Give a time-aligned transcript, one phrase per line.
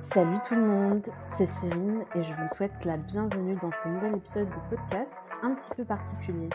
[0.00, 4.16] Salut tout le monde, c'est Cyrine et je vous souhaite la bienvenue dans ce nouvel
[4.16, 6.48] épisode de podcast un petit peu particulier.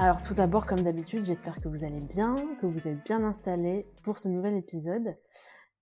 [0.00, 3.86] Alors tout d'abord, comme d'habitude, j'espère que vous allez bien, que vous êtes bien installés
[4.02, 5.16] pour ce nouvel épisode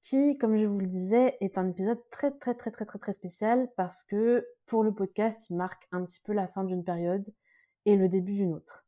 [0.05, 3.15] qui, comme je vous le disais, est un épisode très très très très très très
[3.15, 7.27] spécial parce que pour le podcast, il marque un petit peu la fin d'une période
[7.87, 8.85] et le début d'une autre.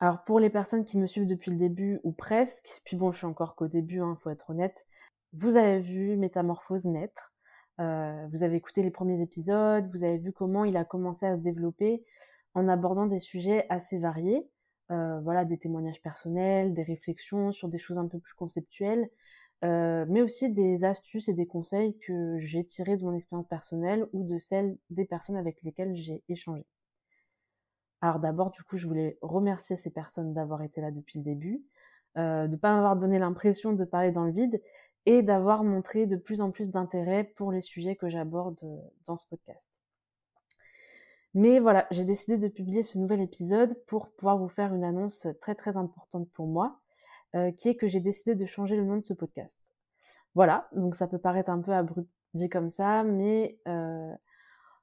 [0.00, 3.18] Alors pour les personnes qui me suivent depuis le début ou presque, puis bon, je
[3.18, 4.86] suis encore qu'au début, hein, faut être honnête,
[5.34, 7.32] vous avez vu Métamorphose naître,
[7.78, 11.36] euh, vous avez écouté les premiers épisodes, vous avez vu comment il a commencé à
[11.36, 12.04] se développer
[12.54, 14.50] en abordant des sujets assez variés,
[14.90, 19.08] euh, voilà, des témoignages personnels, des réflexions sur des choses un peu plus conceptuelles,
[19.64, 24.06] euh, mais aussi des astuces et des conseils que j'ai tirés de mon expérience personnelle
[24.12, 26.64] ou de celle des personnes avec lesquelles j'ai échangé.
[28.00, 31.64] Alors d'abord, du coup, je voulais remercier ces personnes d'avoir été là depuis le début,
[32.16, 34.62] euh, de ne pas m'avoir donné l'impression de parler dans le vide
[35.06, 38.60] et d'avoir montré de plus en plus d'intérêt pour les sujets que j'aborde
[39.06, 39.68] dans ce podcast.
[41.34, 45.26] Mais voilà, j'ai décidé de publier ce nouvel épisode pour pouvoir vous faire une annonce
[45.40, 46.80] très très importante pour moi,
[47.34, 49.72] euh, qui est que j'ai décidé de changer le nom de ce podcast.
[50.34, 54.12] Voilà, donc ça peut paraître un peu abrupt dit comme ça, mais euh,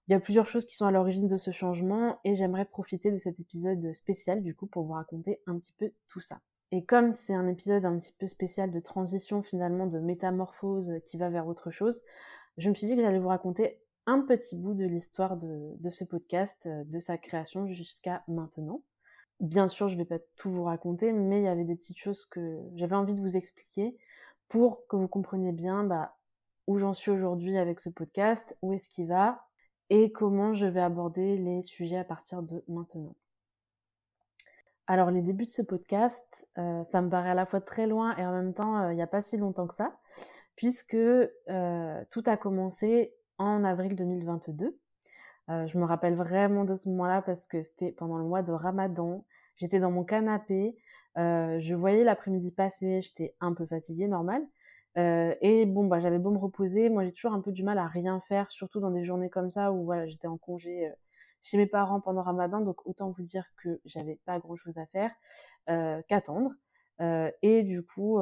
[0.07, 3.11] il y a plusieurs choses qui sont à l'origine de ce changement et j'aimerais profiter
[3.11, 6.41] de cet épisode spécial du coup pour vous raconter un petit peu tout ça.
[6.71, 11.17] Et comme c'est un épisode un petit peu spécial de transition finalement, de métamorphose qui
[11.17, 12.01] va vers autre chose,
[12.57, 16.03] je me suis dit que j'allais vous raconter un petit bout de l'histoire de, ce
[16.03, 18.81] podcast, euh, de sa création jusqu'à maintenant.
[19.39, 21.97] Bien sûr, je ne vais pas tout vous raconter, mais il y avait des petites
[21.97, 23.97] choses que j'avais envie de vous expliquer
[24.47, 26.15] pour que vous compreniez bien bah,
[26.67, 29.45] où j'en suis aujourd'hui avec ce podcast, où est-ce qu'il va
[29.89, 33.15] et comment je vais aborder les sujets à partir de maintenant.
[34.87, 38.15] Alors les débuts de ce podcast, euh, ça me paraît à la fois très loin
[38.17, 39.99] et en même temps euh, il n'y a pas si longtemps que ça,
[40.55, 40.97] puisque
[42.09, 44.77] tout a commencé en avril 2022.
[45.49, 48.51] Euh, je me rappelle vraiment de ce moment-là parce que c'était pendant le mois de
[48.51, 49.25] Ramadan.
[49.57, 50.75] J'étais dans mon canapé,
[51.17, 54.41] euh, je voyais l'après-midi passer, j'étais un peu fatiguée, normal.
[54.97, 57.77] Euh, et bon, bah, j'avais beau me reposer, moi j'ai toujours un peu du mal
[57.77, 60.91] à rien faire, surtout dans des journées comme ça où voilà, j'étais en congé
[61.41, 65.11] chez mes parents pendant Ramadan, donc autant vous dire que j'avais pas grand-chose à faire
[66.07, 66.51] qu'attendre.
[67.41, 68.19] et du coup,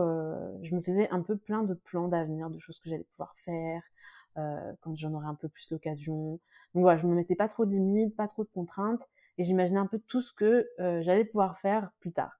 [0.63, 3.81] je me faisais un peu plein de plans d'avenir, de choses que j'allais pouvoir faire,
[3.81, 3.92] euh,
[4.35, 6.39] quand j'en aurais un peu plus l'occasion.
[6.73, 9.07] Donc voilà, je me mettais pas trop de limites, pas trop de contraintes,
[9.37, 12.39] et j'imaginais un peu tout ce que euh, j'allais pouvoir faire plus tard.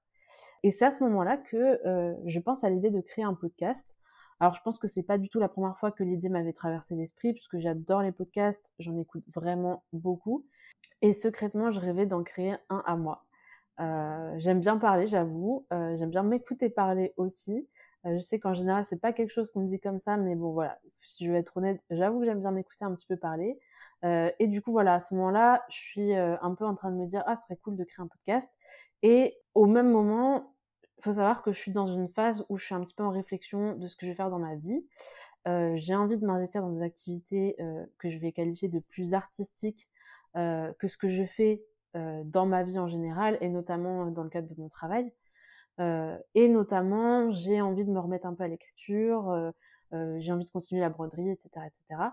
[0.62, 3.96] Et c'est à ce moment-là que euh, je pense à l'idée de créer un podcast.
[4.40, 6.96] Alors je pense que c'est pas du tout la première fois que l'idée m'avait traversé
[6.96, 10.44] l'esprit, puisque j'adore les podcasts, j'en écoute vraiment beaucoup.
[11.02, 13.24] Et secrètement, je rêvais d'en créer un à moi.
[13.80, 15.66] Euh, j'aime bien parler, j'avoue.
[15.72, 17.68] Euh, j'aime bien m'écouter parler aussi.
[18.06, 20.34] Euh, je sais qu'en général, c'est pas quelque chose qu'on me dit comme ça, mais
[20.34, 20.78] bon, voilà.
[20.98, 23.58] Si je veux être honnête, j'avoue que j'aime bien m'écouter un petit peu parler.
[24.04, 26.90] Euh, et du coup, voilà, à ce moment-là, je suis euh, un peu en train
[26.90, 28.52] de me dire, ah, ce serait cool de créer un podcast.
[29.02, 30.54] Et au même moment,
[30.98, 33.04] il faut savoir que je suis dans une phase où je suis un petit peu
[33.04, 34.84] en réflexion de ce que je vais faire dans ma vie.
[35.74, 37.56] J'ai envie de m'investir dans des activités
[37.98, 39.90] que je vais qualifier de plus artistiques
[40.34, 41.62] que ce que je fais
[41.92, 45.12] dans ma vie en général, et notamment dans le cadre de mon travail.
[45.80, 49.50] Euh, et notamment, j'ai envie de me remettre un peu à l'écriture, euh,
[49.92, 52.10] euh, j'ai envie de continuer la broderie, etc., etc.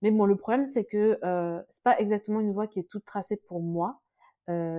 [0.00, 3.04] Mais bon, le problème, c'est que euh, c'est pas exactement une voie qui est toute
[3.04, 4.00] tracée pour moi.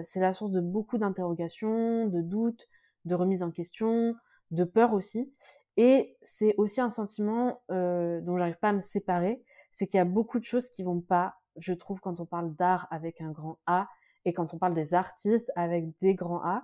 [0.03, 2.67] C'est la source de beaucoup d'interrogations, de doutes,
[3.05, 4.13] de remises en question,
[4.51, 5.33] de peur aussi.
[5.77, 10.01] Et c'est aussi un sentiment euh, dont j'arrive pas à me séparer, c'est qu'il y
[10.01, 13.31] a beaucoup de choses qui vont pas, je trouve, quand on parle d'art avec un
[13.31, 13.87] grand A
[14.25, 16.63] et quand on parle des artistes avec des grands A.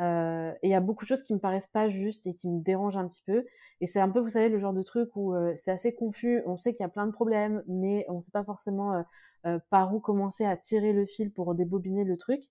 [0.00, 2.50] Euh, et il y a beaucoup de choses qui me paraissent pas justes et qui
[2.50, 3.44] me dérangent un petit peu.
[3.80, 6.42] Et c'est un peu, vous savez, le genre de truc où euh, c'est assez confus.
[6.46, 9.04] On sait qu'il y a plein de problèmes, mais on sait pas forcément
[9.46, 12.42] euh, par où commencer à tirer le fil pour débobiner le truc.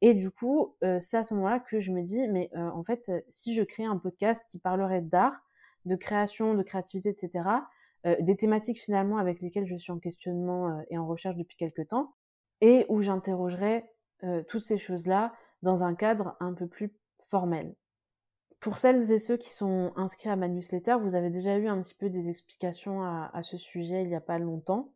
[0.00, 3.54] Et du coup, c'est à ce moment-là que je me dis, mais en fait, si
[3.54, 5.44] je crée un podcast qui parlerait d'art,
[5.84, 7.48] de création, de créativité, etc.,
[8.18, 12.14] des thématiques finalement avec lesquelles je suis en questionnement et en recherche depuis quelques temps,
[12.60, 13.88] et où j'interrogerais
[14.48, 16.92] toutes ces choses-là dans un cadre un peu plus
[17.28, 17.74] formel.
[18.60, 21.80] Pour celles et ceux qui sont inscrits à ma newsletter, vous avez déjà eu un
[21.82, 24.92] petit peu des explications à, ce sujet il n'y a pas longtemps.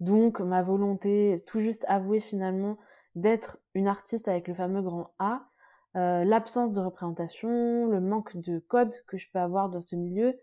[0.00, 2.76] Donc ma volonté, tout juste avouée finalement,
[3.14, 5.48] d'être une artiste avec le fameux grand A,
[5.96, 10.38] euh, l'absence de représentation, le manque de code que je peux avoir dans ce milieu,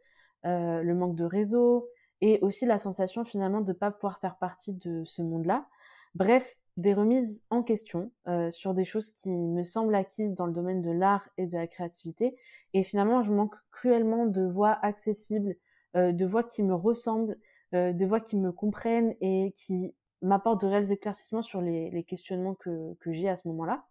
[0.45, 1.87] le manque de réseau
[2.19, 5.67] et aussi la sensation finalement de ne pas pouvoir faire partie de ce monde-là.
[6.15, 10.53] Bref, des remises en question euh, sur des choses qui me semblent acquises dans le
[10.53, 12.35] domaine de l'art et de la créativité.
[12.73, 15.55] Et finalement, je manque cruellement de voix accessibles,
[15.95, 17.37] euh, de voix qui me ressemblent,
[17.75, 22.55] euh, de voix qui me comprennent et qui m'apportent de réels éclaircissements sur les, questionnements
[22.55, 23.85] que, que j'ai à ce moment-là.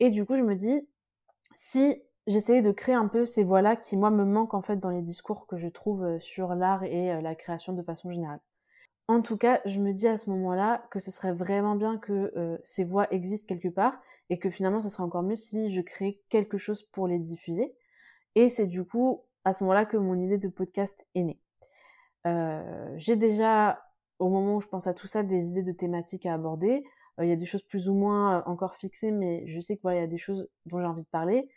[0.00, 0.88] Et du coup, je me dis,
[1.52, 4.90] si j'essayais de créer un peu ces voix-là qui, moi, me manquent en fait dans
[4.90, 8.40] les discours que je trouve sur l'art et la création de façon générale.
[9.06, 12.32] En tout cas, je me dis à ce moment-là que ce serait vraiment bien que
[12.36, 15.82] euh, ces voix existent quelque part et que finalement ce serait encore mieux si je
[15.82, 17.74] créais quelque chose pour les diffuser.
[18.34, 21.38] Et c'est du coup à ce moment-là que mon idée de podcast est née.
[22.26, 23.84] Euh, j'ai déjà,
[24.18, 26.84] au moment où je pense à tout ça, des idées de thématiques à aborder.
[27.20, 29.82] Euh, il y a des choses plus ou moins encore fixées, mais je sais qu'il
[29.82, 31.50] voilà, y a des choses dont j'ai envie de parler.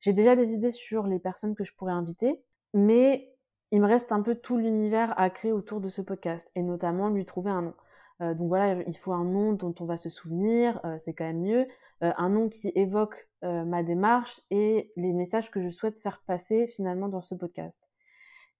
[0.00, 2.42] J'ai déjà des idées sur les personnes que je pourrais inviter,
[2.74, 3.32] mais
[3.70, 7.08] il me reste un peu tout l'univers à créer autour de ce podcast et notamment
[7.08, 7.74] lui trouver un nom.
[8.20, 11.24] Euh, donc voilà, il faut un nom dont on va se souvenir, euh, c'est quand
[11.24, 11.66] même mieux,
[12.02, 16.66] euh, un nom qui évoque ma démarche et les messages que je souhaite faire passer
[16.66, 17.88] finalement dans ce podcast.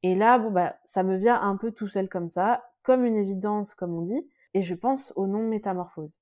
[0.02, 3.18] Et là, bon bah, ça me vient un peu tout seul comme ça, comme une
[3.18, 6.18] évidence, comme on dit, et je pense au nom métamorphose.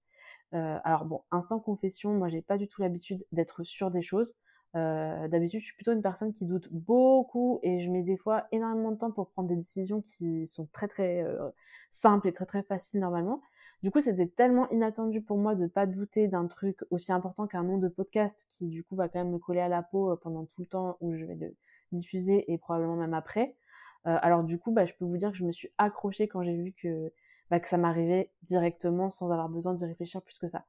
[0.50, 4.40] alors bon, instant confession, moi j'ai pas du tout l'habitude d'être sûr des choses.
[4.76, 8.46] Euh, d'habitude, je suis plutôt une personne qui doute beaucoup et je mets des fois
[8.52, 11.50] énormément de temps pour prendre des décisions qui sont très très euh,
[11.90, 13.40] simples et très très faciles normalement.
[13.82, 17.62] Du coup, c'était tellement inattendu pour moi de pas douter d'un truc aussi important qu'un
[17.62, 20.16] nom de podcast qui du coup va quand même me coller à la peau euh,
[20.16, 21.54] pendant tout le temps où je vais le
[21.92, 23.56] diffuser et probablement même après.
[24.04, 26.54] alors du coup, bah, je peux vous dire que je me suis accrochée quand j'ai
[26.54, 27.12] vu que,
[27.50, 30.64] bah, que ça m'arrivait directement sans avoir besoin d'y réfléchir plus que ça.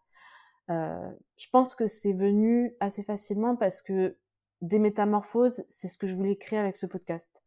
[0.69, 4.17] Euh, je pense que c'est venu assez facilement parce que
[4.61, 7.43] des métamorphoses, c'est ce que je voulais créer avec ce podcast.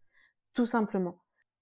[0.55, 1.19] Tout simplement.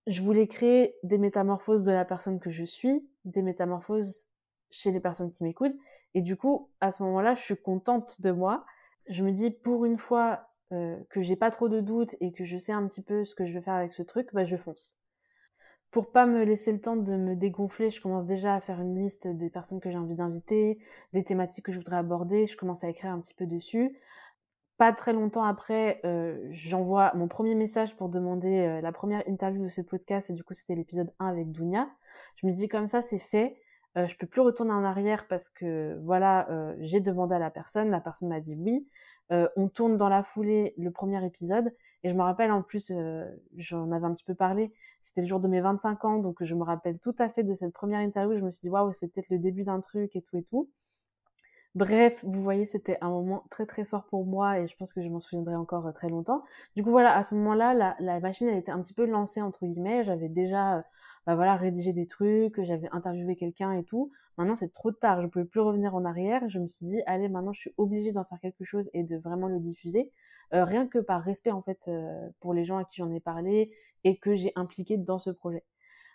[0.06, 4.28] Je voulais créer des métamorphoses de la personne que je suis, des métamorphoses
[4.70, 5.76] chez les personnes qui m'écoutent.
[6.14, 8.64] Et du coup, à ce moment-là, je suis contente de moi.
[9.08, 12.44] Je me dis, pour une fois euh, que j'ai pas trop de doutes et que
[12.44, 14.56] je sais un petit peu ce que je vais faire avec ce truc, bah, je
[14.56, 14.99] fonce
[15.90, 18.96] pour pas me laisser le temps de me dégonfler, je commence déjà à faire une
[18.96, 20.78] liste des personnes que j'ai envie d'inviter,
[21.12, 23.98] des thématiques que je voudrais aborder, je commence à écrire un petit peu dessus.
[24.76, 29.62] Pas très longtemps après, euh, j'envoie mon premier message pour demander euh, la première interview
[29.64, 31.88] de ce podcast, et du coup c'était l'épisode 1 avec Dounia.
[32.36, 33.56] Je me dis comme ça c'est fait,
[33.98, 36.48] euh, je peux plus retourner en arrière parce que voilà,
[36.78, 38.88] j'ai demandé à la personne, la personne m'a dit oui.
[39.56, 41.72] On tourne dans la foulée le premier épisode
[42.02, 42.92] et je me rappelle en plus,
[43.56, 46.54] j'en avais un petit peu parlé, c'était le jour de mes 25 ans, donc je
[46.54, 48.38] me rappelle tout à fait de cette première interview.
[48.38, 50.70] Je me suis dit waouh, c'est peut-être le début d'un truc et tout et tout.
[51.76, 55.02] Bref, vous voyez, c'était un moment très très fort pour moi et je pense que
[55.02, 56.42] je m'en souviendrai encore très longtemps.
[56.74, 59.66] Du coup voilà, à ce moment-là, la, machine elle était un petit peu lancée entre
[59.66, 60.02] guillemets.
[60.02, 60.82] J'avais déjà
[61.26, 64.10] bah voilà, rédiger des trucs, j'avais interviewé quelqu'un et tout.
[64.36, 66.48] Maintenant, c'est trop tard, je pouvais plus revenir en arrière.
[66.48, 69.16] Je me suis dit, allez, maintenant, je suis obligée d'en faire quelque chose et de
[69.18, 70.10] vraiment le diffuser,
[70.52, 73.20] euh, rien que par respect en fait euh, pour les gens à qui j'en ai
[73.20, 73.72] parlé
[74.04, 75.64] et que j'ai impliqué dans ce projet.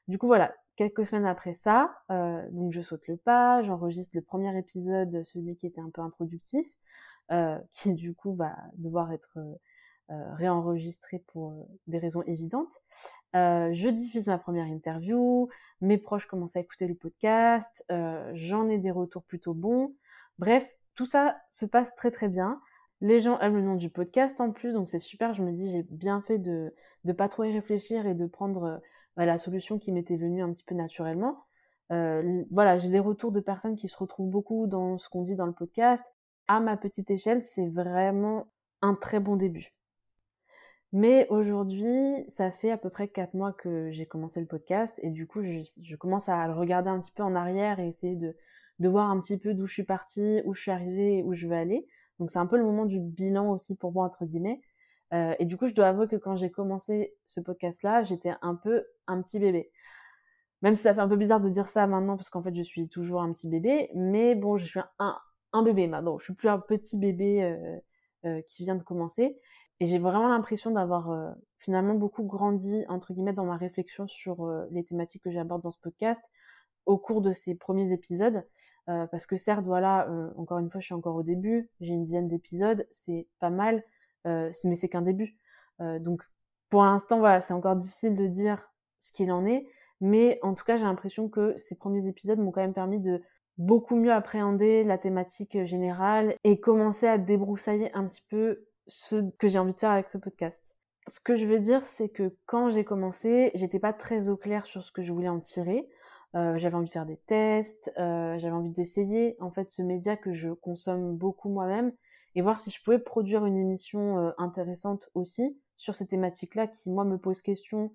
[0.07, 4.21] Du coup, voilà, quelques semaines après ça, euh, donc je saute le pas, j'enregistre le
[4.21, 6.67] premier épisode, celui qui était un peu introductif,
[7.71, 9.39] qui du coup va devoir être
[10.09, 12.83] réenregistré pour des raisons évidentes.
[13.33, 15.49] Je diffuse ma première interview,
[15.81, 17.83] mes proches commencent à écouter le podcast,
[18.33, 19.95] j'en ai des retours plutôt bons.
[20.37, 22.61] Bref, tout ça se passe très très bien.
[23.01, 25.33] Les gens aiment le nom du podcast en plus, donc c'est super.
[25.33, 26.73] Je me dis, j'ai bien fait de
[27.03, 28.81] ne pas trop y réfléchir et de prendre
[29.15, 31.45] bah, la solution qui m'était venue un petit peu naturellement.
[31.89, 35.45] voilà, j'ai des retours de personnes qui se retrouvent beaucoup dans ce qu'on dit dans
[35.45, 36.05] le podcast.
[36.47, 38.47] À ma petite échelle, c'est vraiment
[38.81, 39.75] un très bon début.
[40.91, 45.09] Mais aujourd'hui, ça fait à peu près quatre mois que j'ai commencé le podcast et
[45.09, 48.33] du coup, je, commence à le regarder un petit peu en arrière et essayer de,
[48.79, 51.47] de voir un petit peu d'où je suis partie, où je suis arrivée, où je
[51.47, 51.85] vais aller.
[52.19, 54.61] Donc c'est un peu le moment du bilan aussi pour moi, entre guillemets.
[55.13, 58.55] Euh, et du coup, je dois avouer que quand j'ai commencé ce podcast-là, j'étais un
[58.55, 59.71] peu un petit bébé.
[60.61, 62.63] Même si ça fait un peu bizarre de dire ça maintenant, parce qu'en fait, je
[62.63, 63.89] suis toujours un petit bébé.
[63.95, 65.17] Mais bon, je suis un,
[65.53, 66.17] un bébé maintenant.
[66.19, 67.77] Je suis plus un petit bébé euh,
[68.25, 69.37] euh, qui vient de commencer.
[69.81, 74.85] Et j'ai vraiment l'impression d'avoir finalement beaucoup grandi, entre guillemets, dans ma réflexion sur les
[74.85, 76.31] thématiques que j'aborde dans ce podcast
[76.85, 78.45] au cours de ces premiers épisodes.
[78.89, 82.03] Euh, parce que certes, voilà, encore une fois, je suis encore au début, j'ai une
[82.03, 83.83] dizaine d'épisodes, c'est pas mal,
[84.25, 85.37] mais c'est qu'un début.
[85.79, 86.23] donc
[86.69, 89.67] pour l'instant, voilà, c'est encore difficile de dire ce qu'il en est,
[90.01, 93.21] mais en tout cas, j'ai l'impression que ces premiers épisodes m'ont quand même permis de
[93.57, 99.47] beaucoup mieux appréhender la thématique générale et commencer à débroussailler un petit peu ce que
[99.47, 100.75] j'ai envie de faire avec ce podcast.
[101.07, 104.65] ce que je veux dire, c'est que quand j'ai commencé, j'étais pas très au clair
[104.65, 105.87] sur ce que je voulais en tirer.
[106.35, 110.17] Euh, j'avais envie de faire des tests, euh, j'avais envie d'essayer en fait ce média
[110.17, 111.93] que je consomme beaucoup moi-même
[112.35, 116.91] et voir si je pouvais produire une émission euh, intéressante aussi sur ces thématiques-là qui
[116.91, 117.93] moi me posent question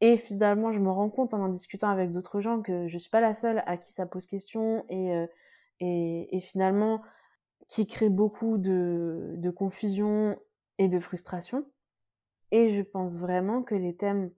[0.00, 3.10] et finalement je me rends compte en en discutant avec d'autres gens que je suis
[3.10, 5.26] pas la seule à qui ça pose question et
[5.80, 7.02] et, finalement
[7.68, 10.36] qui crée beaucoup de, de confusion
[10.78, 11.64] et de frustration.
[12.50, 14.30] Et je pense vraiment que les thèmes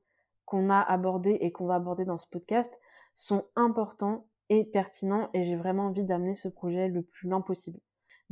[0.44, 2.78] qu'on a abordés et qu'on va aborder dans ce podcast
[3.14, 7.78] sont importants et pertinents et j'ai vraiment envie d'amener ce projet le plus loin possible.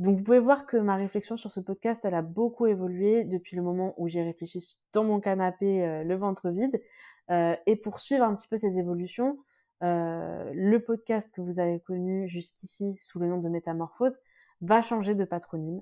[0.01, 3.55] Donc vous pouvez voir que ma réflexion sur ce podcast, elle a beaucoup évolué depuis
[3.55, 6.81] le moment où j'ai réfléchi dans mon canapé euh, le ventre vide.
[7.29, 9.37] Euh, et pour suivre un petit peu ces évolutions,
[9.83, 14.17] euh, le podcast que vous avez connu jusqu'ici sous le nom de Métamorphose
[14.61, 15.81] va changer de patronyme.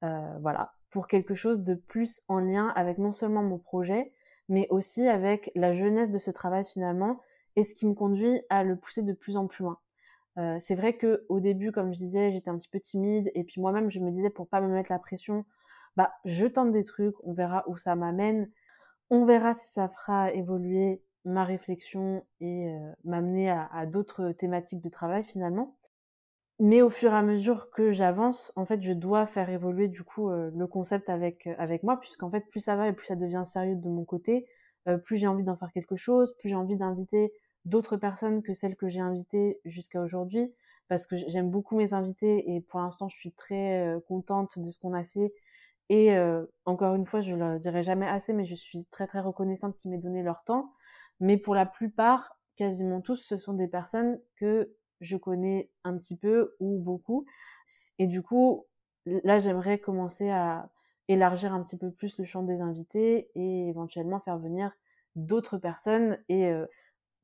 [0.00, 4.12] Voilà, pour quelque chose de plus en lien avec non seulement mon projet,
[4.48, 7.20] mais aussi avec la jeunesse de ce travail finalement
[7.58, 9.80] et ce qui me conduit à le pousser de plus en plus loin.
[10.38, 13.42] Euh, c'est vrai que au début, comme je disais, j'étais un petit peu timide et
[13.42, 15.44] puis moi-même je me disais pour pas me mettre la pression,
[15.96, 18.48] bah je tente des trucs, on verra où ça m'amène,
[19.10, 24.88] on verra si ça fera évoluer ma réflexion et euh, m'amener à, d'autres thématiques de
[24.88, 25.76] travail finalement.
[26.60, 30.04] Mais au fur et à mesure que j'avance, en fait, je dois faire évoluer du
[30.04, 33.16] coup euh, le concept avec avec moi, puisqu'en fait, plus ça va et plus ça
[33.16, 34.46] devient sérieux de mon côté,
[35.04, 37.32] plus j'ai envie d'en faire quelque chose, plus j'ai envie d'inviter
[37.64, 40.52] d'autres personnes que celles que j'ai invitées jusqu'à aujourd'hui
[40.88, 44.70] parce que j'aime beaucoup mes invités et pour l'instant je suis très euh, contente de
[44.70, 45.32] ce qu'on a fait.
[45.90, 49.20] Et euh, encore une fois je le dirai jamais assez mais je suis très très
[49.20, 50.72] reconnaissante qu'ils m'aient donné leur temps.
[51.20, 56.16] Mais pour la plupart quasiment tous ce sont des personnes que je connais un petit
[56.16, 57.26] peu ou beaucoup.
[57.98, 58.66] Et du coup
[59.24, 60.70] là j'aimerais commencer à
[61.08, 64.72] élargir un petit peu plus le champ des invités et éventuellement faire venir
[65.16, 66.18] d'autres personnes.
[66.28, 66.66] Et euh,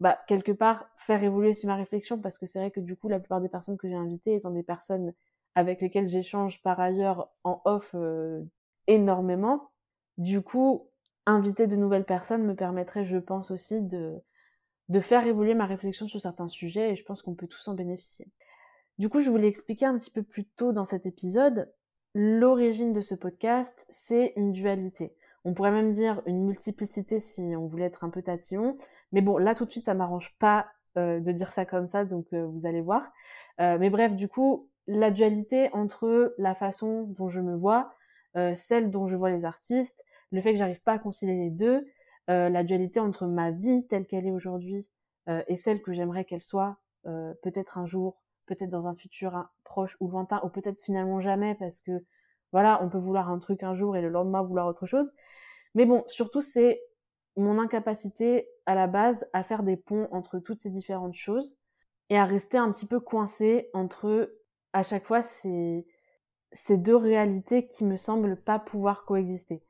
[0.00, 3.08] bah, quelque part, faire évoluer aussi ma réflexion, parce que c'est vrai que du coup,
[3.08, 5.14] la plupart des personnes que j'ai invitées étant des personnes
[5.54, 8.42] avec lesquelles j'échange par ailleurs en off euh,
[8.86, 9.70] énormément,
[10.18, 10.88] du coup,
[11.26, 14.20] inviter de nouvelles personnes me permettrait, je pense aussi, de,
[14.88, 17.74] de faire évoluer ma réflexion sur certains sujets, et je pense qu'on peut tous en
[17.74, 18.28] bénéficier.
[18.98, 21.72] Du coup, je voulais expliquer un petit peu plus tôt dans cet épisode,
[22.14, 25.14] l'origine de ce podcast, c'est une dualité.
[25.44, 28.76] On pourrait même dire une multiplicité si on voulait être un peu tatillon.
[29.12, 32.04] Mais bon, là tout de suite, ça m'arrange pas euh, de dire ça comme ça,
[32.04, 33.10] donc euh, vous allez voir.
[33.60, 37.94] Euh, mais bref, du coup, la dualité entre la façon dont je me vois,
[38.54, 41.86] celle dont je vois les artistes, le fait que j'arrive pas à concilier les deux,
[42.26, 44.90] la dualité entre ma vie telle qu'elle est aujourd'hui
[45.28, 50.08] et celle que j'aimerais qu'elle soit peut-être un jour, peut-être dans un futur proche ou
[50.08, 52.04] lointain, ou peut-être finalement jamais parce que
[52.54, 55.10] voilà, on peut vouloir un truc un jour et le lendemain vouloir autre chose.
[55.74, 56.80] Mais bon, surtout, c'est
[57.36, 61.58] mon incapacité à la base à faire des ponts entre toutes ces différentes choses
[62.10, 64.32] et à rester un petit peu coincé entre
[64.72, 65.84] à chaque fois ces,
[66.52, 69.64] ces deux réalités qui me semblent pas pouvoir coexister.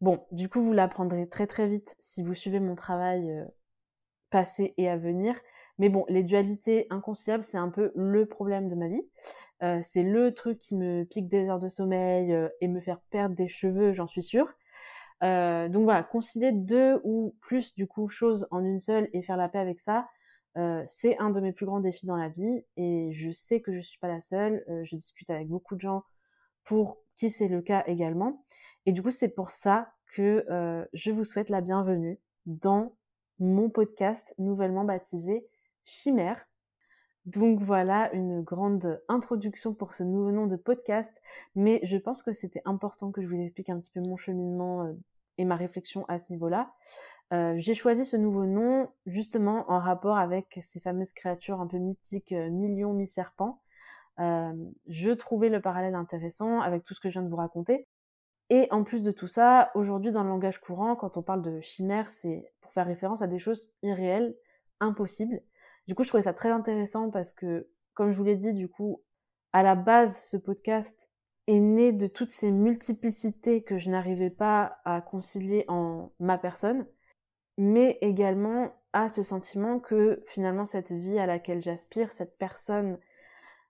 [0.00, 3.44] Bon, du coup, vous l'apprendrez très très vite si vous suivez mon travail euh,
[4.30, 5.36] passé et à venir.
[5.78, 9.02] Mais bon, les dualités inconciliables, c'est un peu le problème de ma vie.
[9.62, 13.00] Euh, c'est le truc qui me pique des heures de sommeil euh, et me faire
[13.10, 14.52] perdre des cheveux, j'en suis sûre.
[15.22, 19.36] Euh, donc voilà, concilier deux ou plus du coup choses en une seule et faire
[19.36, 20.08] la paix avec ça,
[20.86, 23.80] c'est un de mes plus grands défis dans la vie et je sais que je
[23.80, 24.64] suis pas la seule.
[24.84, 26.04] je discute avec beaucoup de gens
[26.62, 28.44] pour qui c'est le cas également.
[28.86, 30.46] Et du coup, c'est pour ça que
[30.92, 32.94] je vous souhaite la bienvenue dans
[33.40, 35.44] mon podcast nouvellement baptisé
[35.84, 36.46] Chimère.
[37.26, 41.22] Donc voilà une grande introduction pour ce nouveau nom de podcast,
[41.54, 44.84] mais je pense que c'était important que je vous explique un petit peu mon cheminement
[44.84, 44.92] euh,
[45.38, 46.74] et ma réflexion à ce niveau-là.
[47.32, 51.78] Euh, j'ai choisi ce nouveau nom justement en rapport avec ces fameuses créatures un peu
[51.78, 53.62] mythiques, euh, millions mi-serpents.
[54.18, 57.88] je trouvais le parallèle intéressant avec tout ce que je viens de vous raconter.
[58.50, 61.60] Et en plus de tout ça, aujourd'hui dans le langage courant, quand on parle de
[61.62, 64.36] chimère, c'est pour faire référence à des choses irréelles,
[64.80, 65.40] impossibles.
[65.86, 68.68] Du coup, je trouvais ça très intéressant parce que, comme je vous l'ai dit, du
[68.68, 69.02] coup,
[69.52, 71.10] à la base, ce podcast
[71.46, 76.86] est né de toutes ces multiplicités que je n'arrivais pas à concilier en ma personne,
[77.58, 82.98] mais également à ce sentiment que finalement cette vie à laquelle j'aspire, cette personne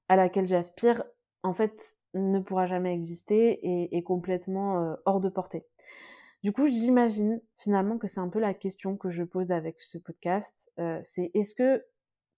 [0.09, 1.03] à laquelle j'aspire,
[1.43, 5.67] en fait, ne pourra jamais exister et est complètement euh, hors de portée.
[6.45, 9.99] Du coup, j'imagine finalement que c'est un peu la question que je pose avec ce
[9.99, 10.71] podcast.
[10.79, 11.83] Euh, c'est est-ce que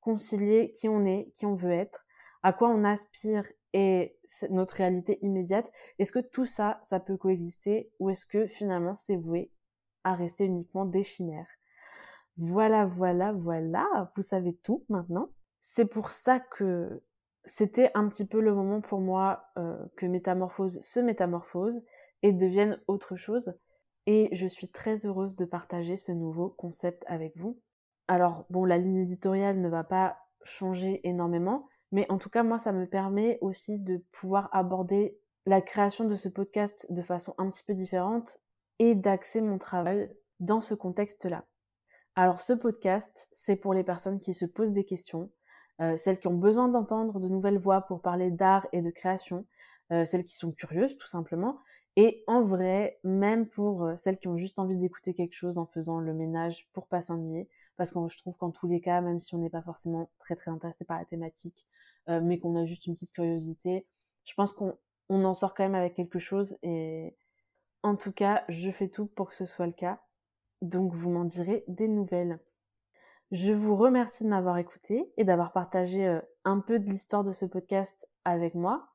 [0.06, 2.06] concilier qui on est, qui on veut être,
[2.44, 4.16] à quoi on aspire et
[4.50, 9.16] notre réalité immédiate, est-ce que tout ça, ça peut coexister ou est-ce que finalement c'est
[9.16, 9.50] voué
[10.04, 11.48] à rester uniquement des chimères?
[12.36, 15.30] Voilà, voilà, voilà, vous savez tout maintenant.
[15.60, 17.02] C'est pour ça que
[17.44, 21.82] c'était un petit peu le moment pour moi euh, que Métamorphose se métamorphose
[22.22, 23.58] et devienne autre chose.
[24.06, 27.58] Et je suis très heureuse de partager ce nouveau concept avec vous.
[28.08, 32.58] Alors, bon, la ligne éditoriale ne va pas changer énormément, mais en tout cas, moi,
[32.58, 37.50] ça me permet aussi de pouvoir aborder la création de ce podcast de façon un
[37.50, 38.38] petit peu différente
[38.78, 40.10] et d'axer mon travail
[40.40, 41.44] dans ce contexte-là.
[42.16, 45.30] Alors ce podcast, c'est pour les personnes qui se posent des questions,
[45.80, 49.46] euh, celles qui ont besoin d'entendre de nouvelles voix pour parler d'art et de création,
[49.92, 51.60] euh, celles qui sont curieuses tout simplement,
[51.96, 55.66] et en vrai, même pour euh, celles qui ont juste envie d'écouter quelque chose en
[55.66, 59.20] faisant le ménage pour pas s'ennuyer, parce que je trouve qu'en tous les cas, même
[59.20, 61.66] si on n'est pas forcément très très intéressé par la thématique,
[62.08, 63.86] mais qu'on a juste une petite curiosité,
[64.24, 64.74] je pense qu'on
[65.08, 67.16] en sort quand même avec quelque chose et
[67.86, 70.00] en tout cas, je fais tout pour que ce soit le cas.
[70.60, 72.40] Donc vous m'en direz des nouvelles.
[73.30, 77.30] Je vous remercie de m'avoir écouté et d'avoir partagé euh, un peu de l'histoire de
[77.30, 78.88] ce podcast avec moi.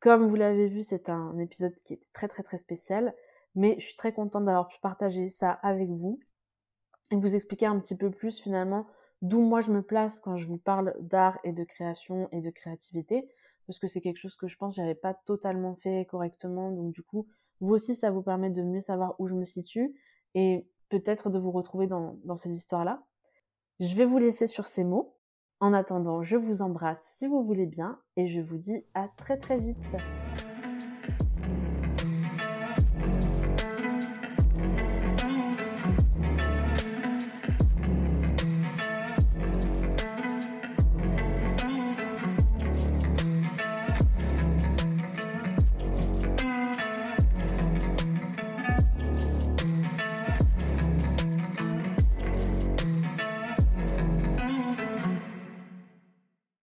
[0.00, 3.14] Comme vous l'avez vu, c'est un épisode qui était très très très spécial,
[3.54, 6.20] mais je suis très contente d'avoir pu partager ça avec vous
[7.10, 8.86] et vous expliquer un petit peu plus finalement
[9.22, 12.50] d'où moi je me place quand je vous parle d'art et de création et de
[12.50, 13.28] créativité,
[13.66, 16.92] parce que c'est quelque chose que je pense que j'avais pas totalement fait correctement, donc
[16.92, 17.26] du coup,
[17.60, 19.94] vous aussi, ça vous permet de mieux savoir où je me situe
[20.34, 23.02] et peut-être de vous retrouver dans, dans ces histoires-là.
[23.80, 25.14] Je vais vous laisser sur ces mots.
[25.60, 29.38] En attendant, je vous embrasse si vous voulez bien et je vous dis à très
[29.38, 29.76] très vite.